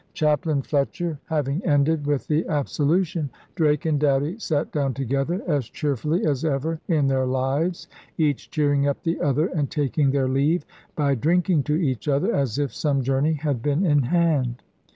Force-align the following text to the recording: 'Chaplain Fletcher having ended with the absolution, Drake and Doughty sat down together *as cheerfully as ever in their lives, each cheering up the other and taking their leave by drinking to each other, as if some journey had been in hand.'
'Chaplain 0.15 0.63
Fletcher 0.63 1.19
having 1.25 1.63
ended 1.63 2.07
with 2.07 2.25
the 2.25 2.47
absolution, 2.47 3.29
Drake 3.53 3.85
and 3.85 3.99
Doughty 3.99 4.39
sat 4.39 4.71
down 4.71 4.95
together 4.95 5.43
*as 5.45 5.69
cheerfully 5.69 6.25
as 6.25 6.43
ever 6.43 6.79
in 6.87 7.05
their 7.05 7.27
lives, 7.27 7.87
each 8.17 8.49
cheering 8.49 8.87
up 8.87 9.03
the 9.03 9.21
other 9.21 9.45
and 9.49 9.69
taking 9.69 10.09
their 10.09 10.27
leave 10.27 10.65
by 10.95 11.13
drinking 11.13 11.61
to 11.65 11.75
each 11.75 12.07
other, 12.07 12.33
as 12.35 12.57
if 12.57 12.73
some 12.73 13.03
journey 13.03 13.33
had 13.33 13.61
been 13.61 13.85
in 13.85 14.01
hand.' 14.01 14.63